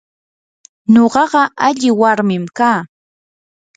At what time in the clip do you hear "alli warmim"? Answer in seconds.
1.67-2.45